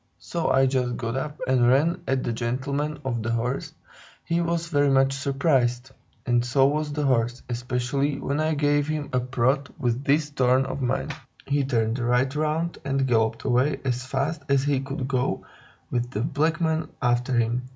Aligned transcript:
So 0.17 0.49
I 0.49 0.65
just 0.65 0.97
got 0.97 1.15
up 1.15 1.39
and 1.47 1.67
ran 1.69 2.01
at 2.07 2.23
the 2.23 2.33
gentleman 2.33 2.97
of 3.05 3.21
the 3.21 3.29
horse; 3.33 3.71
he 4.25 4.41
was 4.41 4.69
very 4.69 4.89
much 4.89 5.13
surprised, 5.13 5.91
and 6.25 6.43
so 6.43 6.65
was 6.65 6.91
the 6.91 7.05
horse, 7.05 7.43
especially 7.47 8.17
when 8.17 8.39
I 8.39 8.55
gave 8.55 8.87
him 8.87 9.09
a 9.13 9.19
prod 9.19 9.69
with 9.77 10.03
this 10.03 10.31
horn 10.35 10.65
of 10.65 10.81
mine. 10.81 11.11
He 11.45 11.63
turned 11.63 11.99
right 11.99 12.35
round 12.35 12.79
and 12.83 13.05
galloped 13.05 13.43
away 13.43 13.79
as 13.85 14.03
fast 14.03 14.41
as 14.49 14.63
he 14.63 14.79
could 14.79 15.07
go, 15.07 15.45
with 15.91 16.09
the 16.09 16.21
black 16.21 16.59
men 16.59 16.87
after 16.99 17.33
him. 17.35 17.69